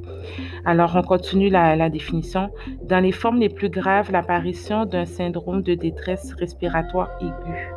Alors, 0.65 0.95
on 0.95 1.01
continue 1.01 1.49
la, 1.49 1.75
la 1.75 1.89
définition. 1.89 2.49
Dans 2.83 2.99
les 2.99 3.11
formes 3.11 3.39
les 3.39 3.49
plus 3.49 3.69
graves, 3.69 4.11
l'apparition 4.11 4.85
d'un 4.85 5.05
syndrome 5.05 5.61
de 5.61 5.73
détresse 5.75 6.33
respiratoire 6.33 7.09
aiguë 7.19 7.73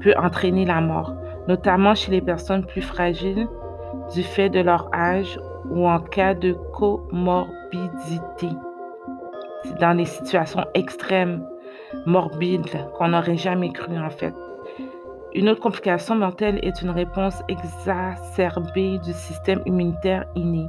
peut 0.00 0.14
entraîner 0.16 0.64
la 0.64 0.80
mort, 0.80 1.14
notamment 1.48 1.94
chez 1.94 2.10
les 2.10 2.20
personnes 2.20 2.64
plus 2.66 2.82
fragiles 2.82 3.46
du 4.14 4.22
fait 4.22 4.50
de 4.50 4.60
leur 4.60 4.90
âge 4.94 5.38
ou 5.70 5.88
en 5.88 6.00
cas 6.00 6.34
de 6.34 6.52
comorbidité. 6.72 7.65
C'est 9.64 9.78
dans 9.78 9.96
des 9.96 10.04
situations 10.04 10.64
extrêmes, 10.74 11.46
morbides, 12.04 12.88
qu'on 12.96 13.08
n'aurait 13.08 13.36
jamais 13.36 13.72
cru 13.72 13.98
en 13.98 14.10
fait. 14.10 14.34
Une 15.34 15.48
autre 15.48 15.60
complication 15.60 16.14
mortelle 16.14 16.58
est 16.62 16.80
une 16.80 16.90
réponse 16.90 17.42
exacerbée 17.48 18.98
du 18.98 19.12
système 19.12 19.60
immunitaire 19.66 20.24
inné. 20.34 20.68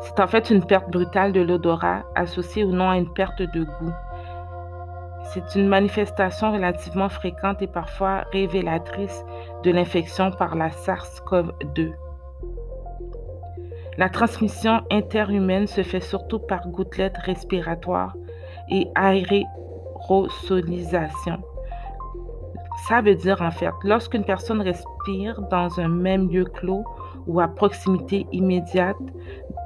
C'est 0.00 0.20
en 0.20 0.26
fait 0.26 0.50
une 0.50 0.64
perte 0.64 0.90
brutale 0.90 1.32
de 1.32 1.40
l'odorat 1.40 2.02
associée 2.14 2.64
ou 2.64 2.72
non 2.72 2.90
à 2.90 2.96
une 2.96 3.12
perte 3.12 3.40
de 3.40 3.64
goût. 3.64 3.94
C'est 5.32 5.54
une 5.54 5.68
manifestation 5.68 6.52
relativement 6.52 7.08
fréquente 7.08 7.62
et 7.62 7.68
parfois 7.68 8.24
révélatrice 8.32 9.24
de 9.62 9.70
l'infection 9.70 10.32
par 10.32 10.56
la 10.56 10.70
SARS-CoV-2. 10.70 12.09
La 14.00 14.08
transmission 14.08 14.80
interhumaine 14.90 15.66
se 15.66 15.82
fait 15.82 16.00
surtout 16.00 16.38
par 16.38 16.66
gouttelettes 16.68 17.18
respiratoires 17.18 18.16
et 18.70 18.86
aérosolisation. 18.94 21.42
Ça 22.88 23.02
veut 23.02 23.14
dire 23.14 23.42
en 23.42 23.50
fait, 23.50 23.74
lorsqu'une 23.84 24.24
personne 24.24 24.62
respire 24.62 25.42
dans 25.50 25.78
un 25.78 25.88
même 25.88 26.30
lieu 26.30 26.46
clos 26.46 26.82
ou 27.26 27.40
à 27.40 27.48
proximité 27.48 28.26
immédiate 28.32 28.96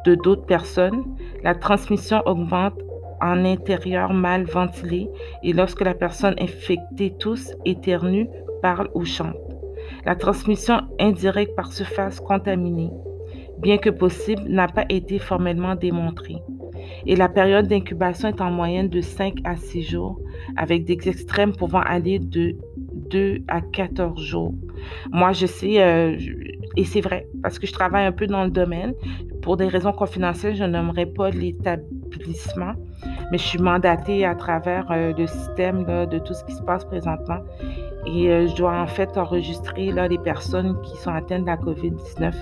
de 0.05 0.17
d'autres 0.17 0.47
personnes, 0.47 1.05
la 1.45 1.55
transmission 1.55 2.21
augmente 2.27 2.75
en 3.21 3.45
intérieur 3.45 4.13
mal 4.13 4.47
ventilé 4.47 5.09
et 5.45 5.53
lorsque 5.53 5.83
la 5.83 5.95
personne 5.95 6.35
infectée 6.41 7.15
tousse, 7.21 7.53
éternue, 7.65 8.29
parle 8.63 8.91
ou 8.95 9.05
chante. 9.05 9.37
La 10.05 10.17
transmission 10.17 10.81
indirecte 10.99 11.55
par 11.55 11.73
surface 11.73 12.19
contaminée, 12.19 12.91
bien 13.59 13.79
que 13.79 13.91
possible, 13.91 14.43
n'a 14.49 14.69
pas 14.69 14.85
été 14.89 15.19
formellement 15.19 15.75
démontrée. 15.75 16.37
Et 17.07 17.17
la 17.17 17.29
période 17.29 17.69
d'incubation 17.69 18.29
est 18.29 18.41
en 18.41 18.51
moyenne 18.51 18.89
de 18.89 19.01
5 19.01 19.35
à 19.45 19.57
6 19.57 19.83
jours, 19.83 20.21
avec 20.57 20.85
des 20.85 21.09
extrêmes 21.09 21.53
pouvant 21.55 21.81
aller 21.81 22.19
de 22.19 22.57
2 23.11 23.43
à 23.49 23.61
14 23.61 24.21
jours. 24.21 24.55
Moi, 25.13 25.33
je 25.33 25.47
sais, 25.47 25.83
euh, 25.83 26.17
et 26.77 26.85
c'est 26.85 27.01
vrai, 27.01 27.27
parce 27.43 27.59
que 27.59 27.67
je 27.67 27.73
travaille 27.73 28.05
un 28.05 28.13
peu 28.13 28.27
dans 28.27 28.45
le 28.45 28.51
domaine. 28.51 28.95
Pour 29.43 29.57
des 29.57 29.69
raisons 29.69 29.93
confidentielles, 29.93 30.57
je 30.57 30.65
n'aimerais 30.65 31.07
pas 31.07 31.31
l'établissement, 31.31 32.73
mais 33.31 33.39
je 33.39 33.45
suis 33.45 33.59
mandatée 33.59 34.25
à 34.25 34.35
travers 34.35 34.91
euh, 34.91 35.13
le 35.17 35.27
système 35.27 35.85
de 35.85 36.19
tout 36.19 36.35
ce 36.35 36.45
qui 36.45 36.53
se 36.53 36.63
passe 36.63 36.85
présentement. 36.85 37.41
Et 38.07 38.31
euh, 38.31 38.47
je 38.47 38.57
dois 38.57 38.81
en 38.81 38.87
fait 38.87 39.17
enregistrer 39.17 39.93
là, 39.93 40.09
les 40.09 40.19
personnes 40.19 40.81
qui 40.83 40.97
sont 40.97 41.11
atteintes 41.11 41.43
de 41.43 41.47
la 41.47 41.57
COVID-19 41.57 42.33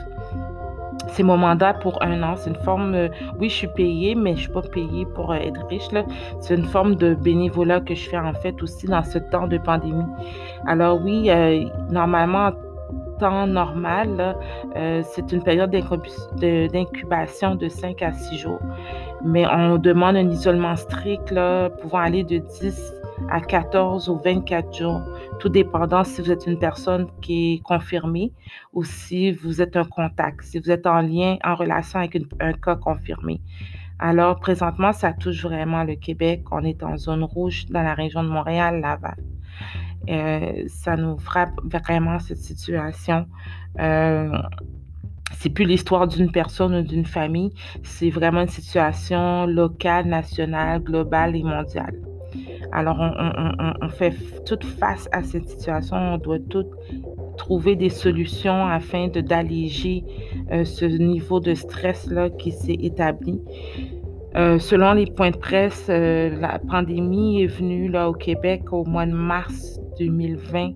c'est 1.08 1.22
mon 1.22 1.36
mandat 1.36 1.74
pour 1.74 2.02
un 2.02 2.22
an. 2.22 2.34
C'est 2.36 2.50
une 2.50 2.56
forme, 2.56 2.94
euh, 2.94 3.08
oui, 3.38 3.48
je 3.48 3.54
suis 3.54 3.66
payée, 3.68 4.14
mais 4.14 4.30
je 4.30 4.36
ne 4.36 4.40
suis 4.42 4.52
pas 4.52 4.62
payée 4.62 5.06
pour 5.14 5.32
euh, 5.32 5.36
être 5.36 5.66
riche. 5.66 5.88
C'est 6.40 6.54
une 6.54 6.64
forme 6.64 6.96
de 6.96 7.14
bénévolat 7.14 7.80
que 7.80 7.94
je 7.94 8.08
fais 8.08 8.18
en 8.18 8.32
fait 8.34 8.62
aussi 8.62 8.86
dans 8.86 9.02
ce 9.02 9.18
temps 9.18 9.46
de 9.46 9.58
pandémie. 9.58 10.06
Alors 10.66 11.00
oui, 11.02 11.30
euh, 11.30 11.64
normalement, 11.90 12.50
temps 13.18 13.46
normal, 13.46 14.36
c'est 14.74 15.30
une 15.30 15.42
période 15.44 15.70
d'incubation 15.70 17.54
de 17.54 17.68
5 17.68 18.02
à 18.02 18.10
6 18.12 18.38
jours. 18.38 18.58
Mais 19.24 19.46
on 19.46 19.78
demande 19.78 20.16
un 20.16 20.28
isolement 20.28 20.74
strict 20.74 21.30
là, 21.30 21.70
pouvant 21.70 21.98
aller 21.98 22.24
de 22.24 22.38
10 22.38 23.01
à 23.30 23.40
14 23.40 24.08
ou 24.08 24.18
24 24.18 24.76
jours, 24.76 25.00
tout 25.38 25.48
dépendant 25.48 26.04
si 26.04 26.20
vous 26.20 26.30
êtes 26.30 26.46
une 26.46 26.58
personne 26.58 27.06
qui 27.20 27.54
est 27.54 27.62
confirmée 27.62 28.32
ou 28.72 28.84
si 28.84 29.32
vous 29.32 29.60
êtes 29.60 29.76
un 29.76 29.84
contact, 29.84 30.42
si 30.42 30.58
vous 30.58 30.70
êtes 30.70 30.86
en 30.86 31.00
lien, 31.00 31.36
en 31.44 31.54
relation 31.54 31.98
avec 31.98 32.18
un 32.40 32.52
cas 32.52 32.76
confirmé. 32.76 33.40
Alors, 33.98 34.40
présentement, 34.40 34.92
ça 34.92 35.12
touche 35.12 35.42
vraiment 35.42 35.84
le 35.84 35.94
Québec. 35.94 36.42
On 36.50 36.64
est 36.64 36.82
en 36.82 36.96
zone 36.96 37.22
rouge 37.22 37.66
dans 37.66 37.82
la 37.82 37.94
région 37.94 38.24
de 38.24 38.28
Montréal, 38.28 38.80
Laval. 38.80 39.16
Euh, 40.08 40.64
ça 40.66 40.96
nous 40.96 41.18
frappe 41.18 41.54
vraiment 41.64 42.18
cette 42.18 42.38
situation. 42.38 43.26
Euh, 43.78 44.36
c'est 45.38 45.50
plus 45.50 45.64
l'histoire 45.64 46.08
d'une 46.08 46.30
personne 46.30 46.74
ou 46.74 46.82
d'une 46.82 47.06
famille, 47.06 47.50
c'est 47.82 48.10
vraiment 48.10 48.42
une 48.42 48.48
situation 48.48 49.46
locale, 49.46 50.06
nationale, 50.06 50.82
globale 50.82 51.36
et 51.36 51.42
mondiale. 51.42 52.11
Alors, 52.72 52.98
on, 53.80 53.88
fait 53.90 54.14
toute 54.46 54.64
face 54.64 55.08
à 55.12 55.22
cette 55.22 55.48
situation. 55.48 55.96
On 55.96 56.18
doit 56.18 56.38
tout 56.38 56.64
trouver 57.36 57.76
des 57.76 57.90
solutions 57.90 58.66
afin 58.66 59.08
d'alléger 59.08 60.04
euh, 60.50 60.64
ce 60.64 60.86
niveau 60.86 61.38
de 61.38 61.54
stress-là 61.54 62.30
qui 62.30 62.50
s'est 62.50 62.78
établi. 62.80 63.40
Euh, 64.34 64.58
selon 64.58 64.94
les 64.94 65.04
points 65.04 65.30
de 65.30 65.36
presse, 65.36 65.86
euh, 65.90 66.34
la 66.40 66.58
pandémie 66.58 67.42
est 67.42 67.46
venue 67.46 67.88
là, 67.88 68.08
au 68.08 68.14
Québec 68.14 68.72
au 68.72 68.84
mois 68.84 69.04
de 69.04 69.12
mars 69.12 69.78
2020. 69.98 70.70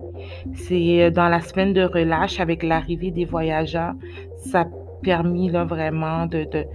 C'est 0.53 1.09
dans 1.09 1.29
la 1.29 1.41
semaine 1.41 1.73
de 1.73 1.81
relâche 1.81 2.39
avec 2.39 2.61
l'arrivée 2.61 3.09
des 3.09 3.25
voyageurs. 3.25 3.93
Ça 4.37 4.61
a 4.61 4.67
permis 5.01 5.49
là, 5.49 5.63
vraiment 5.63 6.27
de, 6.27 6.43
de, 6.51 6.65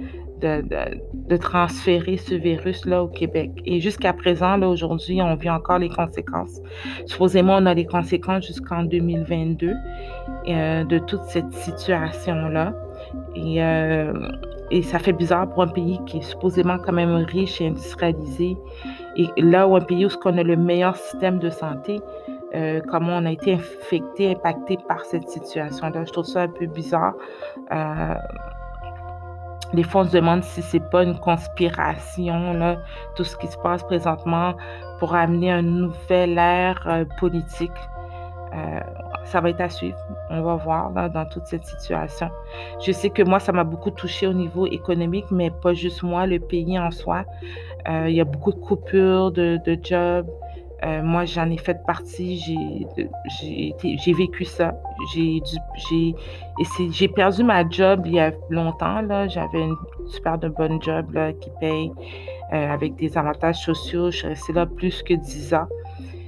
transférer 1.37 2.17
ce 2.17 2.35
virus-là 2.35 3.03
au 3.03 3.09
Québec. 3.09 3.51
Et 3.65 3.81
jusqu'à 3.81 4.13
présent, 4.13 4.57
là, 4.57 4.69
aujourd'hui, 4.69 5.21
on 5.23 5.35
vit 5.35 5.51
encore 5.51 5.79
les 5.79 5.89
conséquences. 5.89 6.61
Supposément, 7.07 7.57
on 7.57 7.67
a 7.67 7.75
les 7.75 7.87
conséquences 7.87 8.47
jusqu'en 8.47 8.85
2022 8.85 9.73
euh, 10.49 10.85
de 10.85 10.99
toute 10.99 11.23
cette 11.25 11.53
situation-là. 11.53 12.75
Et, 13.35 13.63
euh, 13.63 14.13
et 14.71 14.83
ça 14.83 14.99
fait 14.99 15.13
bizarre 15.13 15.49
pour 15.51 15.63
un 15.63 15.69
pays 15.69 15.99
qui 16.07 16.19
est 16.19 16.23
supposément 16.23 16.79
quand 16.79 16.93
même 16.93 17.13
riche 17.15 17.61
et 17.61 17.67
industrialisé. 17.67 18.57
Et 19.17 19.29
là 19.37 19.69
où 19.69 19.77
un 19.77 19.81
pays 19.81 20.07
où 20.07 20.11
on 20.25 20.39
a 20.39 20.43
le 20.43 20.57
meilleur 20.57 20.97
système 20.97 21.39
de 21.39 21.51
santé, 21.51 22.01
euh, 22.55 22.81
comment 22.89 23.17
on 23.17 23.25
a 23.25 23.33
été 23.33 23.55
infecté, 23.55 24.33
impacté 24.33 24.79
par 24.89 25.05
cette 25.05 25.29
situation-là. 25.29 26.05
Je 26.05 26.13
trouve 26.13 26.25
ça 26.25 26.43
un 26.43 26.49
peu 26.49 26.67
bizarre. 26.67 27.15
Les 29.73 29.85
on 29.95 30.05
se 30.05 30.13
demande 30.13 30.43
si 30.43 30.63
c'est 30.63 30.91
pas 30.91 31.03
une 31.03 31.19
conspiration, 31.19 32.79
tout 33.17 33.25
ce 33.25 33.37
qui 33.37 33.47
se 33.47 33.57
passe 33.59 33.83
présentement 33.83 34.55
pour 34.99 35.15
amener 35.15 35.51
un 35.51 35.63
nouvel 35.63 36.39
ère 36.39 36.83
euh, 36.87 37.05
politique. 37.19 37.73
Euh, 38.55 38.81
ça 39.25 39.41
va 39.41 39.49
être 39.49 39.63
à 39.63 39.71
suivre. 39.71 39.97
On 40.29 40.43
va 40.43 40.57
voir 40.57 40.91
dans 40.91 41.25
toute 41.27 41.47
cette 41.47 41.65
situation. 41.65 42.29
Je 42.85 42.93
sais 42.93 43.09
que 43.09 43.23
moi, 43.23 43.41
ça 43.41 43.51
m'a 43.53 43.65
beaucoup 43.65 43.91
touché 43.91 44.27
au 44.27 44.35
niveau 44.35 44.67
économique, 44.67 45.25
mais 45.31 45.51
pas 45.51 45.73
juste 45.73 46.03
moi, 46.03 46.27
le 46.27 46.39
pays 46.39 46.79
en 46.79 46.91
soi. 46.91 47.25
Euh, 47.89 48.11
il 48.11 48.15
y 48.15 48.21
a 48.21 48.25
beaucoup 48.25 48.53
de 48.53 48.59
coupures 48.59 49.33
de 49.33 49.79
jobs. 49.83 50.27
Euh, 50.85 51.03
moi, 51.03 51.25
j'en 51.25 51.49
ai 51.51 51.59
fait 51.59 51.85
partie, 51.87 52.37
j'ai 53.39 54.13
vécu 54.13 54.45
ça. 54.45 54.75
J'ai 55.15 57.09
perdu 57.09 57.45
ma 57.45 57.69
job 57.69 58.03
il 58.07 58.15
y 58.15 58.21
a 58.21 58.33
longtemps. 58.51 59.01
J'avais 59.29 59.63
une 59.63 59.77
super 60.09 60.39
de 60.39 60.49
bonne 60.49 60.83
job 60.83 61.17
qui 61.41 61.51
paye 61.61 61.93
euh, 62.53 62.73
avec 62.73 62.97
des 62.97 63.17
avantages 63.17 63.63
sociaux. 63.63 64.11
Je 64.11 64.19
suis 64.19 64.29
restée 64.29 64.53
là 64.53 64.67
plus 64.67 65.03
que 65.03 65.15
10 65.15 65.55
ans. 65.55 65.69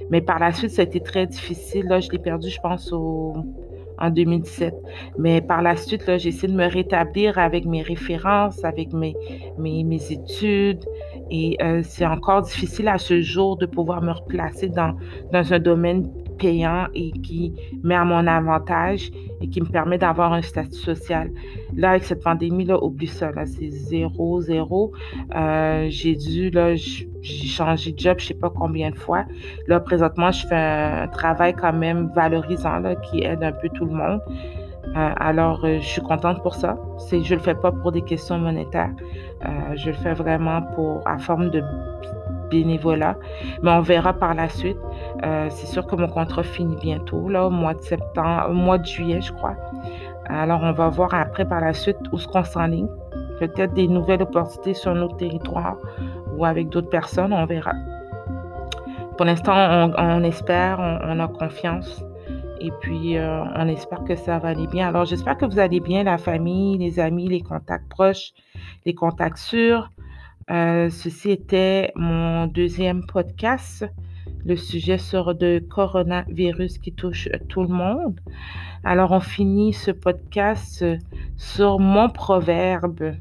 Mais 0.09 0.21
par 0.21 0.39
la 0.39 0.53
suite, 0.53 0.71
ça 0.71 0.83
a 0.83 0.85
été 0.85 1.01
très 1.01 1.27
difficile. 1.27 1.87
Là, 1.87 1.99
je 1.99 2.09
l'ai 2.11 2.19
perdu, 2.19 2.49
je 2.49 2.59
pense, 2.61 2.93
en 2.93 4.09
2017. 4.09 4.73
Mais 5.17 5.41
par 5.41 5.61
la 5.61 5.75
suite, 5.75 6.03
j'ai 6.17 6.29
essayé 6.29 6.47
de 6.47 6.57
me 6.57 6.67
rétablir 6.67 7.37
avec 7.39 7.65
mes 7.65 7.81
références, 7.81 8.63
avec 8.63 8.93
mes, 8.93 9.15
mes 9.57 10.11
études. 10.11 10.85
Et 11.31 11.57
euh, 11.61 11.81
c'est 11.83 12.05
encore 12.05 12.43
difficile 12.43 12.87
à 12.87 12.97
ce 12.97 13.21
jour 13.21 13.57
de 13.57 13.65
pouvoir 13.65 14.01
me 14.01 14.11
replacer 14.11 14.69
dans, 14.69 14.95
dans 15.31 15.53
un 15.53 15.59
domaine 15.59 16.09
payant 16.37 16.87
et 16.93 17.11
qui 17.11 17.53
met 17.83 17.95
à 17.95 18.05
mon 18.05 18.27
avantage 18.27 19.11
et 19.41 19.47
qui 19.47 19.61
me 19.61 19.67
permet 19.67 19.97
d'avoir 19.97 20.33
un 20.33 20.41
statut 20.41 20.73
social. 20.73 21.31
Là, 21.75 21.91
avec 21.91 22.03
cette 22.03 22.23
pandémie-là, 22.23 22.81
oublie 22.83 23.07
ça, 23.07 23.31
là, 23.31 23.45
c'est 23.45 23.69
zéro, 23.69 24.41
zéro. 24.41 24.91
Euh, 25.35 25.87
j'ai 25.89 26.15
dû, 26.15 26.49
là, 26.49 26.75
j'ai 26.75 27.07
changé 27.47 27.91
de 27.91 27.99
job 27.99 28.17
je 28.19 28.27
sais 28.27 28.33
pas 28.33 28.49
combien 28.49 28.91
de 28.91 28.95
fois. 28.95 29.25
Là, 29.67 29.79
présentement, 29.79 30.31
je 30.31 30.47
fais 30.47 30.55
un 30.55 31.07
travail 31.07 31.53
quand 31.53 31.73
même 31.73 32.11
valorisant, 32.15 32.79
là, 32.79 32.95
qui 32.95 33.23
aide 33.23 33.43
un 33.43 33.51
peu 33.51 33.69
tout 33.69 33.85
le 33.85 33.93
monde. 33.93 34.21
Euh, 34.95 35.09
alors, 35.17 35.59
euh, 35.65 35.79
je 35.79 35.87
suis 35.87 36.01
contente 36.01 36.41
pour 36.41 36.55
ça. 36.55 36.77
Je 37.11 37.33
le 37.33 37.41
fais 37.41 37.55
pas 37.55 37.71
pour 37.71 37.91
des 37.91 38.01
questions 38.01 38.37
monétaires. 38.37 38.91
je 39.75 39.87
le 39.87 39.95
fais 39.95 40.13
vraiment 40.13 40.61
pour, 40.75 41.01
à 41.05 41.17
forme 41.17 41.49
de 41.49 41.61
bénévolat. 42.49 43.15
Mais 43.61 43.71
on 43.71 43.81
verra 43.81 44.13
par 44.13 44.33
la 44.33 44.49
suite. 44.49 44.77
Euh, 45.23 45.47
c'est 45.49 45.67
sûr 45.67 45.85
que 45.85 45.95
mon 45.95 46.07
contrat 46.07 46.43
finit 46.43 46.75
bientôt, 46.77 47.27
là, 47.29 47.47
au 47.47 47.49
mois 47.49 47.73
de 47.73 47.81
septembre, 47.81 48.49
mois 48.53 48.77
de 48.77 48.85
juillet, 48.85 49.21
je 49.21 49.31
crois. 49.33 49.55
Alors, 50.27 50.61
on 50.63 50.71
va 50.71 50.89
voir 50.89 51.13
après 51.13 51.45
par 51.45 51.61
la 51.61 51.73
suite 51.73 51.97
où 52.11 52.17
ce 52.17 52.27
qu'on 52.27 52.43
s'enligne. 52.43 52.87
Peut-être 53.39 53.73
des 53.73 53.87
nouvelles 53.87 54.21
opportunités 54.21 54.73
sur 54.73 54.95
notre 54.95 55.17
territoire 55.17 55.75
ou 56.35 56.45
avec 56.45 56.69
d'autres 56.69 56.89
personnes, 56.89 57.33
on 57.33 57.45
verra. 57.45 57.73
Pour 59.17 59.25
l'instant, 59.25 59.53
on, 59.97 60.23
espère, 60.23 60.79
on, 60.79 61.19
a 61.19 61.27
confiance. 61.27 62.03
Et 62.59 62.71
puis, 62.81 63.17
euh, 63.17 63.43
on 63.55 63.67
espère 63.67 64.03
que 64.03 64.15
ça 64.15 64.39
va 64.39 64.49
aller 64.49 64.67
bien. 64.67 64.87
Alors, 64.87 65.05
j'espère 65.05 65.37
que 65.37 65.45
vous 65.45 65.59
allez 65.59 65.79
bien, 65.79 66.03
la 66.03 66.17
famille, 66.17 66.77
les 66.77 66.99
amis, 66.99 67.27
les 67.27 67.41
contacts 67.41 67.89
proches, 67.89 68.31
les 68.85 68.93
contacts 68.93 69.37
sûrs. 69.37 69.91
Euh, 70.51 70.89
ceci 70.89 71.31
était 71.31 71.91
mon 71.95 72.47
deuxième 72.47 73.05
podcast, 73.05 73.85
le 74.45 74.55
sujet 74.55 74.97
sur 74.97 75.33
le 75.33 75.59
coronavirus 75.59 76.77
qui 76.77 76.93
touche 76.93 77.27
tout 77.49 77.63
le 77.63 77.69
monde. 77.69 78.19
Alors, 78.83 79.11
on 79.11 79.19
finit 79.19 79.73
ce 79.73 79.91
podcast 79.91 80.85
sur 81.35 81.79
mon 81.79 82.09
proverbe. 82.09 83.15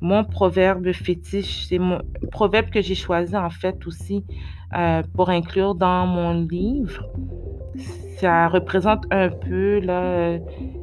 Mon 0.00 0.24
proverbe 0.24 0.92
fétiche, 0.92 1.66
c'est 1.66 1.78
mon 1.78 2.00
proverbe 2.30 2.70
que 2.70 2.82
j'ai 2.82 2.94
choisi 2.94 3.34
en 3.34 3.48
fait 3.48 3.86
aussi 3.86 4.24
euh, 4.76 5.02
pour 5.14 5.30
inclure 5.30 5.74
dans 5.74 6.06
mon 6.06 6.34
livre. 6.42 7.08
Ça 8.16 8.48
représente 8.48 9.04
un 9.10 9.28
peu 9.28 9.80
là, 9.80 10.38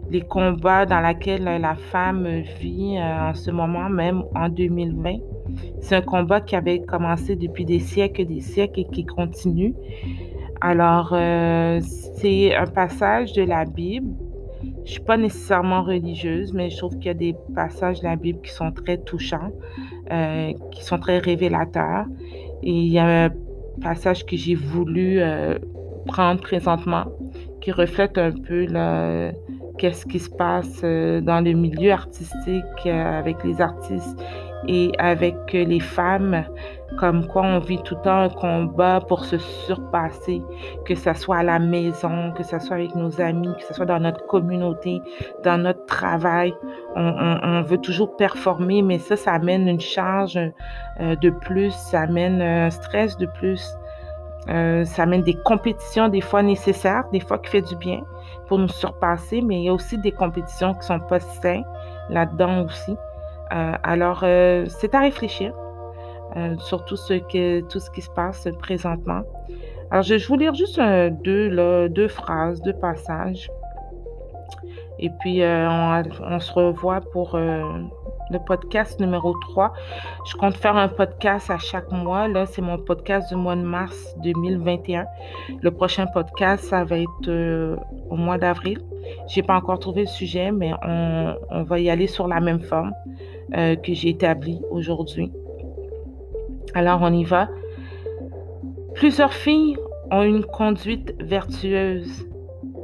les 0.10 0.22
combats 0.22 0.86
dans 0.86 1.00
lesquels 1.00 1.44
la 1.44 1.76
femme 1.76 2.28
vit 2.60 2.98
euh, 2.98 3.30
en 3.30 3.34
ce 3.34 3.52
moment, 3.52 3.90
même 3.90 4.24
en 4.36 4.50
2020. 4.50 5.16
C'est 5.82 5.96
un 5.96 6.02
combat 6.02 6.42
qui 6.42 6.56
avait 6.56 6.82
commencé 6.82 7.36
depuis 7.36 7.66
des 7.66 7.80
siècles 7.80 8.22
et 8.22 8.26
des 8.26 8.42
siècles 8.42 8.82
et 8.82 8.86
qui 8.86 9.06
continue. 9.06 9.74
Alors, 10.66 11.10
euh, 11.12 11.82
c'est 12.16 12.56
un 12.56 12.68
passage 12.68 13.34
de 13.34 13.44
la 13.44 13.66
Bible. 13.66 14.14
Je 14.64 14.82
ne 14.82 14.86
suis 14.86 15.02
pas 15.02 15.18
nécessairement 15.18 15.84
religieuse, 15.84 16.54
mais 16.54 16.70
je 16.70 16.78
trouve 16.78 16.94
qu'il 16.96 17.08
y 17.08 17.10
a 17.10 17.14
des 17.14 17.36
passages 17.54 18.00
de 18.00 18.06
la 18.06 18.16
Bible 18.16 18.40
qui 18.42 18.52
sont 18.52 18.72
très 18.72 18.98
touchants, 18.98 19.52
euh, 20.10 20.54
qui 20.72 20.84
sont 20.86 21.00
très 21.00 21.20
révélateurs. 21.20 22.06
Et 22.64 22.72
il 22.72 22.94
y 22.94 23.00
a 23.00 23.26
un 23.26 23.30
passage 23.82 24.26
que 24.26 24.38
j'ai 24.38 24.56
voulu 24.56 25.20
euh, 25.20 25.60
prendre 26.06 26.40
présentement, 26.40 27.06
qui 27.64 27.72
reflète 27.72 28.18
un 28.18 28.32
peu 28.32 28.68
qu'est-ce 29.78 30.06
qui 30.06 30.20
se 30.20 30.30
passe 30.30 30.82
euh, 30.84 31.22
dans 31.22 31.40
le 31.40 31.54
milieu 31.54 31.94
artistique 31.94 32.86
euh, 32.86 33.20
avec 33.20 33.42
les 33.44 33.62
artistes 33.62 34.20
et 34.68 34.92
avec 34.98 35.36
les 35.52 35.80
femmes, 35.82 36.46
comme 36.98 37.28
quoi 37.28 37.42
on 37.42 37.60
vit 37.60 37.82
tout 37.84 37.96
le 37.96 38.02
temps 38.02 38.22
un 38.22 38.30
combat 38.30 39.02
pour 39.02 39.26
se 39.26 39.38
surpasser, 39.38 40.42
que 40.86 40.96
ce 40.96 41.14
soit 41.14 41.38
à 41.38 41.44
la 41.44 41.60
maison, 41.60 42.32
que 42.32 42.44
ce 42.44 42.60
soit 42.60 42.76
avec 42.76 42.96
nos 42.96 43.20
amis, 43.20 43.50
que 43.58 43.64
ce 43.64 43.74
soit 43.74 43.86
dans 43.86 44.00
notre 44.00 44.26
communauté, 44.26 45.02
dans 45.44 45.58
notre 45.58 45.86
travail. 45.86 46.54
On, 46.96 47.62
veut 47.64 47.78
toujours 47.78 48.16
performer, 48.16 48.82
mais 48.82 49.00
ça, 49.00 49.18
ça 49.18 49.34
amène 49.34 49.68
une 49.68 49.82
charge 49.82 50.38
euh, 50.38 51.16
de 51.18 51.30
plus, 51.30 51.72
ça 51.72 52.02
amène 52.02 52.42
un 52.42 52.70
stress 52.70 53.18
de 53.18 53.26
plus. 53.26 53.76
Euh, 54.50 54.84
ça 54.84 55.04
amène 55.04 55.22
des 55.22 55.36
compétitions 55.36 56.10
des 56.10 56.22
fois 56.22 56.44
nécessaires, 56.44 57.06
des 57.12 57.20
fois 57.20 57.38
qui 57.38 57.50
fait 57.50 57.62
du 57.62 57.76
bien 57.78 58.02
pour 58.48 58.60
nous 58.60 58.68
surpasser, 58.68 59.42
mais 59.42 59.56
il 59.56 59.64
y 59.64 59.70
a 59.70 59.74
aussi 59.74 59.98
des 59.98 60.12
compétitions 60.12 60.74
qui 60.74 60.86
sont 60.86 61.00
pas 61.00 61.20
saines 61.20 61.64
là-dedans 62.10 62.66
aussi. 62.66 62.96
Euh, 63.54 63.74
alors, 63.84 64.22
euh, 64.24 64.66
c'est 64.68 64.94
à 64.96 65.00
réfléchir 65.00 65.54
sur 66.58 66.84
tout 66.86 66.96
ce, 66.96 67.14
que, 67.14 67.62
tout 67.62 67.80
ce 67.80 67.92
qui 67.92 68.02
se 68.02 68.10
passe 68.10 68.48
présentement. 68.58 69.22
Alors, 69.92 70.02
je 70.02 70.16
vais 70.16 70.26
vous 70.26 70.36
lire 70.36 70.56
juste 70.56 70.82
deux, 71.24 71.90
deux 71.90 72.08
phrases, 72.08 72.60
deux 72.64 72.74
passages. 72.74 73.52
Et 74.98 75.12
puis, 75.20 75.44
on, 75.44 76.40
se 76.40 76.52
revoit 76.54 77.02
pour 77.02 77.38
le 78.30 78.40
podcast 78.40 79.00
numéro 79.00 79.34
3. 79.38 79.74
Je 80.26 80.36
compte 80.36 80.56
faire 80.56 80.76
un 80.76 80.88
podcast 80.88 81.50
à 81.50 81.58
chaque 81.58 81.92
mois. 81.92 82.28
Là, 82.28 82.46
c'est 82.46 82.62
mon 82.62 82.78
podcast 82.78 83.30
du 83.30 83.36
mois 83.36 83.56
de 83.56 83.62
mars 83.62 84.16
2021. 84.24 85.06
Le 85.62 85.72
prochain 85.72 86.08
podcast, 86.08 86.66
ça 86.66 86.84
va 86.84 87.00
être 87.00 87.28
euh, 87.28 87.76
au 88.10 88.16
mois 88.16 88.38
d'avril. 88.38 88.80
Je 89.30 89.40
n'ai 89.40 89.46
pas 89.46 89.56
encore 89.56 89.80
trouvé 89.80 90.02
le 90.02 90.08
sujet, 90.08 90.52
mais 90.52 90.72
on, 90.84 91.64
va 91.64 91.80
y 91.80 91.90
aller 91.90 92.08
sur 92.08 92.28
la 92.28 92.40
même 92.40 92.62
forme 92.62 92.94
euh, 93.56 93.76
que 93.76 93.94
j'ai 93.94 94.10
établie 94.10 94.62
aujourd'hui. 94.72 95.32
Alors, 96.74 97.00
on 97.02 97.14
y 97.14 97.24
va. 97.24 97.50
Plusieurs 98.96 99.34
filles 99.34 99.78
ont 100.12 100.24
une 100.24 100.46
conduite 100.46 101.16
vertueuse, 101.20 102.28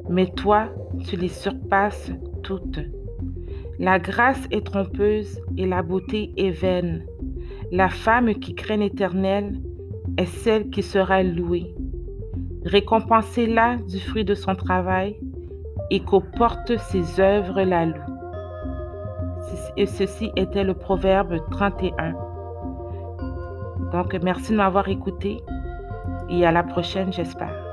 mais 0.10 0.28
toi, 0.28 0.68
tu 1.08 1.16
les 1.16 1.28
surpasses 1.28 2.12
toutes. 2.44 2.80
La 3.80 3.98
grâce 3.98 4.46
est 4.52 4.66
trompeuse 4.66 5.40
et 5.56 5.66
la 5.66 5.82
beauté 5.82 6.34
est 6.36 6.52
vaine. 6.52 7.06
La 7.72 7.88
femme 7.88 8.34
qui 8.36 8.54
craint 8.54 8.76
l'Éternel 8.76 9.62
est 10.18 10.26
celle 10.26 10.70
qui 10.70 10.84
sera 10.84 11.24
louée. 11.24 11.74
Récompensez-la 12.66 13.78
du 13.78 14.02
fruit 14.02 14.26
de 14.26 14.36
son 14.36 14.54
travail 14.56 15.18
et 15.92 16.02
qu'au 16.02 16.20
porte 16.20 16.78
ses 16.78 17.22
œuvres 17.22 17.62
la 17.62 17.86
loue. 17.86 18.16
Et 19.78 19.86
ceci 19.86 20.30
était 20.36 20.66
le 20.66 20.74
proverbe 20.74 21.38
31. 21.52 22.16
Donc, 23.94 24.14
merci 24.22 24.52
de 24.52 24.58
m'avoir 24.58 24.90
écouté 24.90 25.38
et 26.30 26.46
à 26.46 26.52
la 26.52 26.64
prochaine, 26.64 27.14
j'espère. 27.14 27.69